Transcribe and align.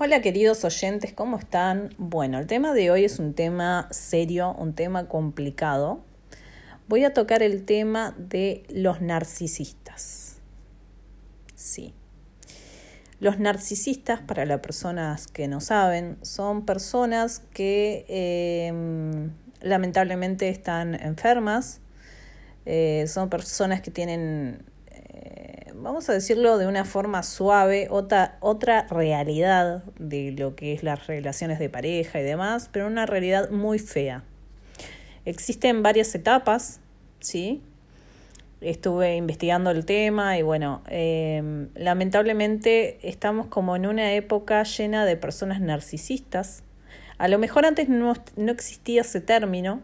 Hola 0.00 0.22
queridos 0.22 0.64
oyentes, 0.64 1.12
¿cómo 1.12 1.38
están? 1.38 1.92
Bueno, 1.98 2.38
el 2.38 2.46
tema 2.46 2.72
de 2.72 2.92
hoy 2.92 3.04
es 3.04 3.18
un 3.18 3.34
tema 3.34 3.88
serio, 3.90 4.54
un 4.56 4.72
tema 4.72 5.08
complicado. 5.08 6.04
Voy 6.86 7.02
a 7.02 7.12
tocar 7.12 7.42
el 7.42 7.64
tema 7.64 8.14
de 8.16 8.62
los 8.68 9.00
narcisistas. 9.00 10.36
Sí. 11.56 11.94
Los 13.18 13.40
narcisistas, 13.40 14.20
para 14.20 14.46
las 14.46 14.60
personas 14.60 15.26
que 15.26 15.48
no 15.48 15.60
saben, 15.60 16.16
son 16.22 16.64
personas 16.64 17.40
que 17.52 18.06
eh, 18.08 18.72
lamentablemente 19.62 20.48
están 20.48 20.94
enfermas, 20.94 21.80
eh, 22.66 23.06
son 23.08 23.30
personas 23.30 23.80
que 23.80 23.90
tienen 23.90 24.62
vamos 25.80 26.08
a 26.08 26.12
decirlo 26.12 26.58
de 26.58 26.66
una 26.66 26.84
forma 26.84 27.22
suave, 27.22 27.88
otra, 27.90 28.36
otra 28.40 28.86
realidad 28.90 29.84
de 29.98 30.32
lo 30.32 30.54
que 30.54 30.72
es 30.72 30.82
las 30.82 31.06
relaciones 31.06 31.58
de 31.58 31.68
pareja 31.68 32.20
y 32.20 32.22
demás, 32.22 32.68
pero 32.72 32.86
una 32.86 33.06
realidad 33.06 33.50
muy 33.50 33.78
fea. 33.78 34.24
Existen 35.24 35.82
varias 35.82 36.14
etapas, 36.14 36.80
¿sí? 37.20 37.62
Estuve 38.60 39.16
investigando 39.16 39.70
el 39.70 39.84
tema 39.84 40.38
y 40.38 40.42
bueno, 40.42 40.82
em, 40.88 41.68
lamentablemente 41.74 42.98
estamos 43.08 43.46
como 43.46 43.76
en 43.76 43.86
una 43.86 44.12
época 44.14 44.62
llena 44.64 45.04
de 45.04 45.16
personas 45.16 45.60
narcisistas. 45.60 46.64
A 47.18 47.28
lo 47.28 47.38
mejor 47.38 47.66
antes 47.66 47.88
no, 47.88 48.14
no 48.36 48.52
existía 48.52 49.02
ese 49.02 49.20
término, 49.20 49.82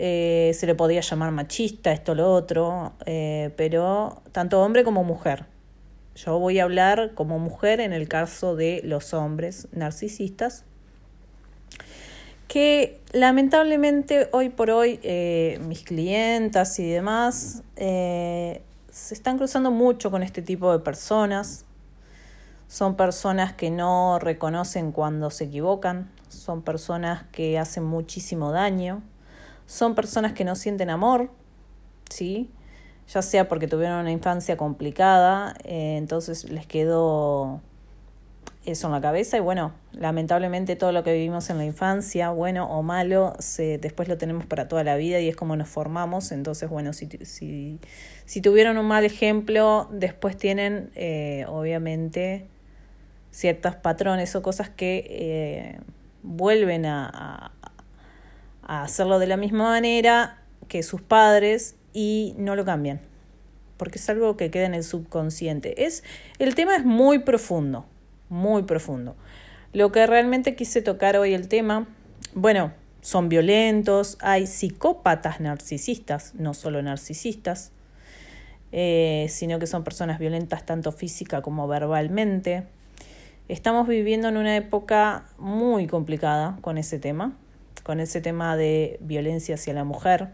eh, 0.00 0.52
se 0.54 0.66
le 0.68 0.76
podía 0.76 1.00
llamar 1.00 1.32
machista, 1.32 1.90
esto, 1.90 2.14
lo 2.14 2.32
otro, 2.32 2.92
eh, 3.04 3.50
pero 3.56 4.22
tanto 4.30 4.62
hombre 4.62 4.84
como 4.84 5.02
mujer. 5.02 5.46
Yo 6.14 6.38
voy 6.38 6.60
a 6.60 6.64
hablar 6.64 7.14
como 7.14 7.40
mujer 7.40 7.80
en 7.80 7.92
el 7.92 8.06
caso 8.06 8.54
de 8.54 8.80
los 8.84 9.12
hombres 9.12 9.66
narcisistas, 9.72 10.64
que 12.46 13.00
lamentablemente 13.12 14.28
hoy 14.30 14.50
por 14.50 14.70
hoy 14.70 15.00
eh, 15.02 15.58
mis 15.66 15.82
clientas 15.82 16.78
y 16.78 16.88
demás 16.88 17.64
se 17.76 18.62
están 19.14 19.36
cruzando 19.36 19.72
mucho 19.72 20.12
con 20.12 20.22
este 20.22 20.42
tipo 20.42 20.70
de 20.70 20.78
personas. 20.78 21.64
Son 22.68 22.94
personas 22.96 23.52
que 23.52 23.70
no 23.70 24.20
reconocen 24.20 24.92
cuando 24.92 25.30
se 25.30 25.44
equivocan, 25.44 26.08
son 26.28 26.62
personas 26.62 27.24
que 27.32 27.58
hacen 27.58 27.82
muchísimo 27.82 28.52
daño 28.52 29.02
son 29.68 29.94
personas 29.94 30.32
que 30.32 30.44
no 30.44 30.56
sienten 30.56 30.88
amor, 30.88 31.30
¿sí? 32.08 32.50
Ya 33.06 33.20
sea 33.20 33.48
porque 33.48 33.68
tuvieron 33.68 34.00
una 34.00 34.10
infancia 34.10 34.56
complicada, 34.56 35.54
eh, 35.62 35.96
entonces 35.98 36.48
les 36.50 36.66
quedó 36.66 37.60
eso 38.64 38.86
en 38.86 38.94
la 38.94 39.02
cabeza 39.02 39.36
y 39.36 39.40
bueno, 39.40 39.74
lamentablemente 39.92 40.74
todo 40.74 40.92
lo 40.92 41.02
que 41.02 41.12
vivimos 41.12 41.50
en 41.50 41.58
la 41.58 41.66
infancia, 41.66 42.30
bueno 42.30 42.64
o 42.70 42.82
malo, 42.82 43.34
se, 43.40 43.76
después 43.76 44.08
lo 44.08 44.16
tenemos 44.16 44.46
para 44.46 44.68
toda 44.68 44.84
la 44.84 44.96
vida 44.96 45.20
y 45.20 45.28
es 45.28 45.36
como 45.36 45.54
nos 45.54 45.68
formamos, 45.68 46.32
entonces 46.32 46.70
bueno, 46.70 46.94
si, 46.94 47.06
si, 47.24 47.78
si 48.24 48.40
tuvieron 48.40 48.78
un 48.78 48.86
mal 48.86 49.04
ejemplo, 49.04 49.86
después 49.92 50.38
tienen 50.38 50.90
eh, 50.94 51.44
obviamente 51.46 52.48
ciertos 53.30 53.76
patrones 53.76 54.34
o 54.34 54.40
cosas 54.40 54.70
que 54.70 55.06
eh, 55.10 55.80
vuelven 56.22 56.86
a, 56.86 57.52
a 57.60 57.67
hacerlo 58.68 59.18
de 59.18 59.26
la 59.26 59.36
misma 59.36 59.64
manera 59.64 60.38
que 60.68 60.82
sus 60.82 61.00
padres 61.00 61.74
y 61.92 62.34
no 62.36 62.54
lo 62.54 62.64
cambian, 62.64 63.00
porque 63.76 63.98
es 63.98 64.08
algo 64.08 64.36
que 64.36 64.50
queda 64.50 64.66
en 64.66 64.74
el 64.74 64.84
subconsciente. 64.84 65.84
Es, 65.84 66.04
el 66.38 66.54
tema 66.54 66.76
es 66.76 66.84
muy 66.84 67.20
profundo, 67.20 67.86
muy 68.28 68.62
profundo. 68.62 69.16
Lo 69.72 69.90
que 69.90 70.06
realmente 70.06 70.54
quise 70.54 70.82
tocar 70.82 71.16
hoy 71.16 71.34
el 71.34 71.48
tema, 71.48 71.88
bueno, 72.34 72.72
son 73.00 73.28
violentos, 73.28 74.18
hay 74.20 74.46
psicópatas 74.46 75.40
narcisistas, 75.40 76.34
no 76.34 76.52
solo 76.52 76.82
narcisistas, 76.82 77.72
eh, 78.70 79.26
sino 79.30 79.58
que 79.58 79.66
son 79.66 79.82
personas 79.82 80.18
violentas 80.18 80.66
tanto 80.66 80.92
física 80.92 81.40
como 81.40 81.66
verbalmente. 81.68 82.64
Estamos 83.48 83.88
viviendo 83.88 84.28
en 84.28 84.36
una 84.36 84.56
época 84.56 85.24
muy 85.38 85.86
complicada 85.86 86.58
con 86.60 86.76
ese 86.76 86.98
tema 86.98 87.34
con 87.88 88.00
ese 88.00 88.20
tema 88.20 88.54
de 88.54 88.98
violencia 89.00 89.54
hacia 89.54 89.72
la 89.72 89.82
mujer. 89.82 90.28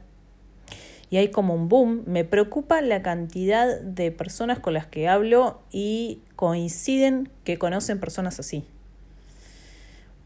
Y 1.08 1.18
hay 1.18 1.30
como 1.30 1.54
un 1.54 1.68
boom. 1.68 2.02
Me 2.04 2.24
preocupa 2.24 2.80
la 2.80 3.00
cantidad 3.00 3.80
de 3.80 4.10
personas 4.10 4.58
con 4.58 4.74
las 4.74 4.88
que 4.88 5.06
hablo 5.06 5.62
y 5.70 6.20
coinciden 6.34 7.28
que 7.44 7.56
conocen 7.56 8.00
personas 8.00 8.40
así. 8.40 8.64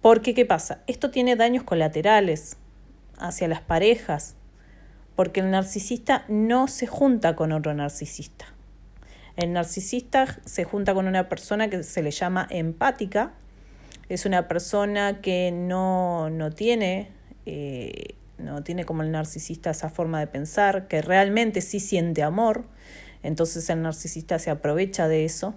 Porque, 0.01 0.33
¿qué 0.33 0.47
pasa? 0.47 0.81
Esto 0.87 1.11
tiene 1.11 1.37
daños 1.37 1.65
colaterales 1.65 2.57
hacia 3.19 3.47
las 3.47 3.61
parejas, 3.61 4.35
porque 5.15 5.41
el 5.41 5.51
narcisista 5.51 6.25
no 6.29 6.67
se 6.67 6.87
junta 6.87 7.37
con 7.37 7.53
otro 7.53 7.75
narcisista. 7.75 8.47
El 9.37 9.53
narcisista 9.53 10.39
se 10.47 10.65
junta 10.65 10.95
con 10.95 11.07
una 11.07 11.29
persona 11.29 11.69
que 11.69 11.83
se 11.83 12.03
le 12.03 12.11
llama 12.11 12.47
empática, 12.49 13.35
es 14.09 14.25
una 14.25 14.49
persona 14.49 15.21
que 15.21 15.53
no, 15.53 16.31
no 16.31 16.51
tiene 16.53 17.18
eh, 17.51 18.15
no 18.37 18.63
tiene 18.63 18.85
como 18.85 19.03
el 19.03 19.11
narcisista 19.11 19.71
esa 19.71 19.89
forma 19.89 20.21
de 20.21 20.27
pensar, 20.27 20.87
que 20.87 21.01
realmente 21.01 21.63
sí 21.63 21.81
siente 21.81 22.23
amor, 22.23 22.67
entonces 23.23 23.71
el 23.71 23.81
narcisista 23.81 24.39
se 24.39 24.51
aprovecha 24.51 25.09
de 25.09 25.25
eso. 25.25 25.55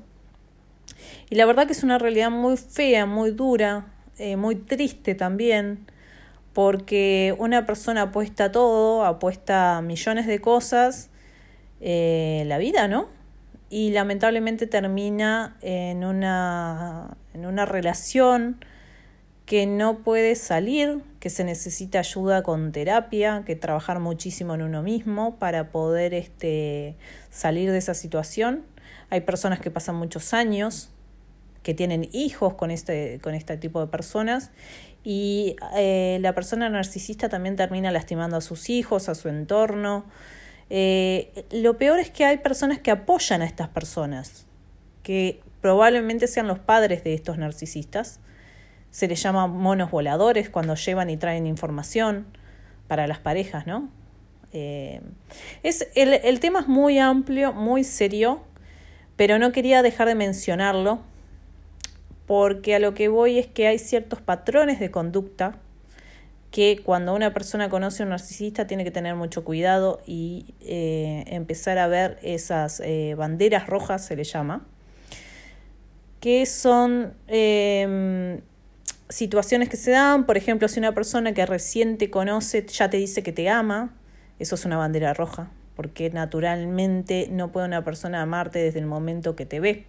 Y 1.30 1.36
la 1.36 1.46
verdad 1.46 1.68
que 1.68 1.74
es 1.74 1.84
una 1.84 1.98
realidad 1.98 2.32
muy 2.32 2.56
fea, 2.56 3.06
muy 3.06 3.32
dura, 3.32 3.88
eh, 4.18 4.38
muy 4.38 4.56
triste 4.56 5.16
también, 5.16 5.86
porque 6.54 7.36
una 7.38 7.66
persona 7.66 8.04
apuesta 8.04 8.54
todo, 8.54 9.04
apuesta 9.04 9.82
millones 9.82 10.28
de 10.28 10.40
cosas, 10.40 11.10
eh, 11.82 12.44
la 12.48 12.58
vida, 12.58 12.88
¿no? 12.88 13.10
Y 13.70 13.92
lamentablemente 13.92 14.66
termina 14.66 15.58
en 15.62 16.06
una, 16.06 17.18
en 17.34 17.46
una 17.46 17.66
relación 17.66 18.64
que 19.46 19.66
no 19.66 20.00
puede 20.00 20.36
salir, 20.36 21.02
que 21.20 21.30
se 21.30 21.44
necesita 21.44 22.00
ayuda 22.00 22.44
con 22.44 22.72
terapia, 22.72 23.44
que 23.46 23.56
trabajar 23.56 24.00
muchísimo 24.00 24.56
en 24.56 24.62
uno 24.62 24.82
mismo 24.82 25.38
para 25.38 25.72
poder 25.72 26.14
este, 26.14 26.96
salir 27.30 27.72
de 27.72 27.78
esa 27.78 27.94
situación. 27.94 28.64
Hay 29.10 29.22
personas 29.22 29.60
que 29.60 29.72
pasan 29.72 29.96
muchos 29.96 30.34
años, 30.34 30.90
que 31.64 31.74
tienen 31.74 32.10
hijos 32.12 32.54
con 32.56 32.72
este, 32.72 33.20
con 33.22 33.36
este 33.36 33.58
tipo 33.58 33.80
de 33.82 33.88
personas 33.88 34.52
y 35.04 35.56
eh, 35.76 36.20
la 36.22 36.34
persona 36.34 36.70
narcisista 36.70 37.30
también 37.30 37.56
termina 37.56 37.92
lastimando 37.92 38.38
a 38.38 38.42
sus 38.42 38.70
hijos, 38.70 39.10
a 39.10 39.16
su 39.16 39.30
entorno. 39.30 40.06
Eh, 40.70 41.46
lo 41.52 41.78
peor 41.78 42.00
es 42.00 42.12
que 42.12 42.24
hay 42.26 42.38
personas 42.38 42.80
que 42.80 42.92
apoyan 42.92 43.42
a 43.42 43.46
estas 43.46 43.68
personas, 43.70 44.46
que 45.04 45.42
probablemente 45.60 46.28
sean 46.28 46.48
los 46.48 46.60
padres 46.60 47.04
de 47.04 47.14
estos 47.14 47.38
narcisistas, 47.38 48.20
se 48.92 49.08
les 49.08 49.22
llama 49.24 49.48
monos 49.48 49.90
voladores 49.90 50.50
cuando 50.50 50.76
llevan 50.76 51.10
y 51.10 51.18
traen 51.18 51.48
información 51.48 52.28
para 52.88 53.08
las 53.08 53.20
parejas, 53.20 53.66
¿no? 53.66 53.90
Eh, 54.54 55.02
es, 55.64 55.88
el, 55.96 56.14
el 56.14 56.40
tema 56.40 56.60
es 56.60 56.68
muy 56.68 57.00
amplio, 57.00 57.54
muy 57.54 57.84
serio, 57.84 58.42
pero 59.16 59.40
no 59.40 59.52
quería 59.52 59.82
dejar 59.82 60.08
de 60.10 60.16
mencionarlo 60.16 61.00
porque 62.28 62.76
a 62.76 62.80
lo 62.80 62.94
que 62.94 63.08
voy 63.08 63.40
es 63.40 63.48
que 63.48 63.68
hay 63.68 63.80
ciertos 63.80 64.22
patrones 64.22 64.80
de 64.80 64.92
conducta 64.92 65.58
que 66.52 66.82
cuando 66.84 67.16
una 67.16 67.34
persona 67.34 67.70
conoce 67.70 68.04
a 68.04 68.06
un 68.06 68.10
narcisista 68.10 68.68
tiene 68.68 68.84
que 68.84 68.92
tener 68.92 69.16
mucho 69.16 69.46
cuidado 69.46 70.02
y 70.06 70.54
eh, 70.60 71.24
empezar 71.28 71.78
a 71.78 71.88
ver 71.88 72.20
esas 72.24 72.82
eh, 72.82 73.16
banderas 73.18 73.68
rojas, 73.68 74.06
se 74.06 74.18
le 74.18 74.26
llama, 74.26 74.66
que 76.20 76.46
son 76.46 77.14
situaciones 79.12 79.70
que 79.70 79.78
se 79.78 79.92
dan, 79.92 80.26
por 80.26 80.38
ejemplo, 80.38 80.68
si 80.68 80.80
una 80.80 80.94
persona 80.94 81.34
que 81.34 81.46
recién 81.46 81.98
te 81.98 82.10
conoce 82.10 82.66
ya 82.66 82.90
te 82.90 82.98
dice 82.98 83.22
que 83.24 83.32
te 83.32 83.50
ama, 83.50 83.94
eso 84.40 84.56
es 84.56 84.66
una 84.66 84.78
bandera 84.78 85.14
roja, 85.14 85.52
porque 85.76 86.10
naturalmente 86.10 87.28
no 87.30 87.52
puede 87.52 87.68
una 87.68 87.84
persona 87.84 88.22
amarte 88.22 88.60
desde 88.60 88.80
el 88.80 88.86
momento 88.86 89.36
que 89.36 89.46
te 89.46 89.60
ve. 89.60 89.86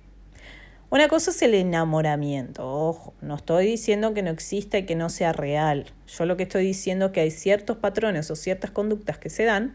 Una 0.90 1.08
cosa 1.08 1.30
es 1.30 1.40
el 1.40 1.54
enamoramiento, 1.54 2.68
ojo, 2.68 3.14
no 3.22 3.36
estoy 3.36 3.64
diciendo 3.64 4.12
que 4.12 4.22
no 4.22 4.28
exista 4.28 4.76
y 4.76 4.84
que 4.84 4.94
no 4.94 5.08
sea 5.08 5.32
real. 5.32 5.86
Yo 6.06 6.26
lo 6.26 6.36
que 6.36 6.42
estoy 6.42 6.66
diciendo 6.66 7.06
es 7.06 7.12
que 7.12 7.20
hay 7.20 7.30
ciertos 7.30 7.78
patrones 7.78 8.30
o 8.30 8.36
ciertas 8.36 8.72
conductas 8.72 9.16
que 9.16 9.30
se 9.30 9.44
dan 9.44 9.74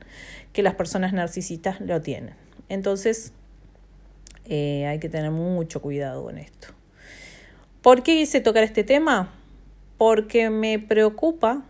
que 0.54 0.62
las 0.62 0.76
personas 0.76 1.14
narcisistas 1.14 1.82
lo 1.82 2.04
tienen. 2.04 2.36
Entonces, 2.70 3.32
eh, 4.46 4.86
hay 4.86 5.00
que 5.00 5.10
tener 5.10 5.32
mucho 5.32 5.82
cuidado 5.82 6.24
con 6.24 6.38
esto. 6.38 6.68
¿Por 7.82 8.04
qué 8.04 8.20
hice 8.20 8.40
tocar 8.42 8.64
este 8.64 8.84
tema? 8.84 9.34
Porque 9.98 10.50
me 10.50 10.80
preocupa 10.80 11.64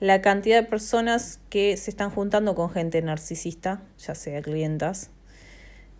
la 0.00 0.20
cantidad 0.20 0.60
de 0.60 0.68
personas 0.68 1.40
que 1.48 1.76
se 1.76 1.90
están 1.90 2.10
juntando 2.10 2.54
con 2.54 2.70
gente 2.70 3.00
narcisista, 3.00 3.80
ya 3.98 4.14
sea 4.14 4.42
clientas, 4.42 5.10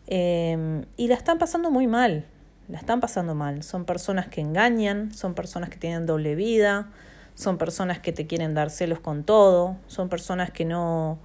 em, 0.06 0.84
y 0.96 1.08
la 1.08 1.14
están 1.14 1.38
pasando 1.38 1.70
muy 1.70 1.86
mal, 1.86 2.26
la 2.68 2.78
están 2.78 3.00
pasando 3.00 3.34
mal. 3.34 3.62
Son 3.62 3.84
personas 3.84 4.28
que 4.28 4.40
engañan, 4.40 5.14
son 5.14 5.34
personas 5.34 5.70
que 5.70 5.76
tienen 5.76 6.06
doble 6.06 6.34
vida, 6.34 6.90
son 7.34 7.58
personas 7.58 7.98
que 7.98 8.12
te 8.12 8.26
quieren 8.26 8.54
dar 8.54 8.70
celos 8.70 9.00
con 9.00 9.24
todo, 9.24 9.76
son 9.86 10.08
personas 10.08 10.50
que 10.50 10.64
no 10.64 11.18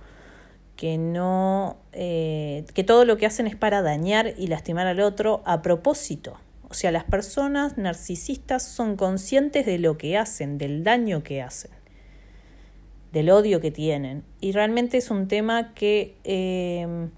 que 0.75 0.97
no 0.97 1.75
eh, 1.91 2.63
que 2.73 2.85
todo 2.85 3.03
lo 3.03 3.17
que 3.17 3.25
hacen 3.25 3.47
es 3.47 3.57
para 3.57 3.81
dañar 3.81 4.33
y 4.37 4.47
lastimar 4.47 4.87
al 4.87 5.01
otro 5.01 5.41
a 5.45 5.61
propósito. 5.61 6.37
O 6.69 6.75
sea, 6.75 6.91
las 6.91 7.03
personas 7.03 7.77
narcisistas 7.79 8.63
son 8.63 8.95
conscientes 8.95 9.65
de 9.65 9.79
lo 9.79 9.97
que 9.97 10.17
hacen, 10.17 10.59
del 10.59 10.83
daño 10.83 11.23
que 11.23 11.41
hacen, 11.41 11.71
del 13.11 13.31
odio 13.31 13.59
que 13.59 13.71
tienen. 13.71 14.23
Y 14.39 14.51
realmente 14.51 14.97
es 14.97 15.09
un 15.09 15.27
tema 15.27 15.73
que 15.73 16.15
eh, 16.23 17.09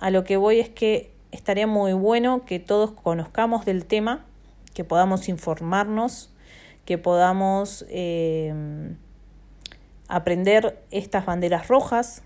a 0.00 0.10
lo 0.10 0.24
que 0.24 0.38
voy 0.38 0.60
es 0.60 0.70
que 0.70 1.12
estaría 1.30 1.66
muy 1.66 1.92
bueno 1.92 2.46
que 2.46 2.58
todos 2.58 2.92
conozcamos 2.92 3.66
del 3.66 3.84
tema, 3.84 4.24
que 4.72 4.82
podamos 4.82 5.28
informarnos, 5.28 6.32
que 6.86 6.96
podamos 6.96 7.84
eh, 7.90 8.94
aprender 10.08 10.82
estas 10.90 11.26
banderas 11.26 11.68
rojas, 11.68 12.22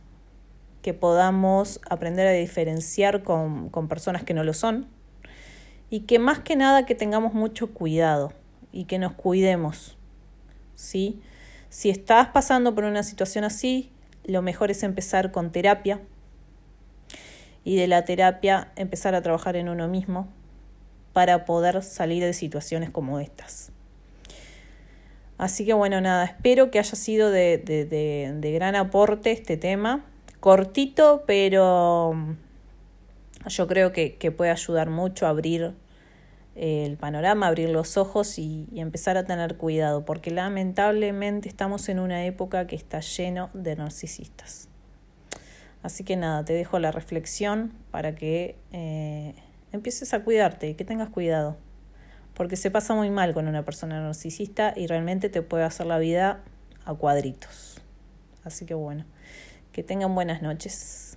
que 0.82 0.94
podamos 0.94 1.80
aprender 1.90 2.28
a 2.28 2.32
diferenciar 2.32 3.24
con, 3.24 3.70
con 3.70 3.88
personas 3.88 4.22
que 4.22 4.34
no 4.34 4.44
lo 4.44 4.54
son 4.54 4.97
y 5.90 6.00
que 6.00 6.18
más 6.18 6.40
que 6.40 6.56
nada 6.56 6.86
que 6.86 6.94
tengamos 6.94 7.34
mucho 7.34 7.72
cuidado 7.72 8.32
y 8.72 8.84
que 8.84 8.98
nos 8.98 9.12
cuidemos. 9.14 9.96
¿sí? 10.74 11.20
Si 11.68 11.90
estás 11.90 12.28
pasando 12.28 12.74
por 12.74 12.84
una 12.84 13.02
situación 13.02 13.44
así, 13.44 13.90
lo 14.24 14.42
mejor 14.42 14.70
es 14.70 14.82
empezar 14.82 15.32
con 15.32 15.50
terapia 15.50 16.00
y 17.64 17.76
de 17.76 17.86
la 17.86 18.04
terapia 18.04 18.72
empezar 18.76 19.14
a 19.14 19.22
trabajar 19.22 19.56
en 19.56 19.68
uno 19.68 19.88
mismo 19.88 20.28
para 21.12 21.44
poder 21.44 21.82
salir 21.82 22.22
de 22.22 22.32
situaciones 22.32 22.90
como 22.90 23.20
estas. 23.20 23.72
Así 25.36 25.64
que 25.64 25.72
bueno, 25.72 26.00
nada, 26.00 26.24
espero 26.24 26.70
que 26.70 26.78
haya 26.78 26.96
sido 26.96 27.30
de, 27.30 27.58
de, 27.58 27.84
de, 27.84 28.32
de 28.34 28.52
gran 28.52 28.74
aporte 28.74 29.30
este 29.30 29.56
tema 29.56 30.04
cortito, 30.40 31.24
pero 31.26 32.36
yo 33.48 33.66
creo 33.66 33.92
que, 33.92 34.16
que 34.16 34.30
puede 34.30 34.50
ayudar 34.50 34.90
mucho 34.90 35.26
a 35.26 35.30
abrir 35.30 35.74
eh, 36.60 36.84
el 36.84 36.96
panorama, 36.96 37.46
abrir 37.46 37.70
los 37.70 37.96
ojos 37.96 38.36
y, 38.36 38.66
empezar 38.74 39.16
a 39.16 39.24
tener 39.24 39.56
cuidado, 39.56 40.04
porque 40.04 40.32
lamentablemente 40.32 41.48
estamos 41.48 41.88
en 41.88 42.00
una 42.00 42.24
época 42.24 42.66
que 42.66 42.74
está 42.74 42.98
lleno 42.98 43.48
de 43.54 43.76
narcisistas. 43.76 44.68
Así 45.84 46.02
que 46.02 46.16
nada, 46.16 46.44
te 46.44 46.54
dejo 46.54 46.80
la 46.80 46.90
reflexión 46.90 47.72
para 47.92 48.16
que 48.16 48.56
eh, 48.72 49.36
empieces 49.70 50.12
a 50.14 50.24
cuidarte 50.24 50.68
y 50.68 50.74
que 50.74 50.84
tengas 50.84 51.10
cuidado, 51.10 51.56
porque 52.34 52.56
se 52.56 52.72
pasa 52.72 52.92
muy 52.96 53.10
mal 53.10 53.34
con 53.34 53.46
una 53.46 53.64
persona 53.64 54.00
narcisista 54.00 54.72
y 54.74 54.88
realmente 54.88 55.28
te 55.28 55.42
puede 55.42 55.62
hacer 55.62 55.86
la 55.86 55.98
vida 55.98 56.40
a 56.84 56.92
cuadritos. 56.92 57.80
Así 58.42 58.66
que 58.66 58.74
bueno. 58.74 59.04
Que 59.70 59.84
tengan 59.84 60.12
buenas 60.12 60.42
noches. 60.42 61.07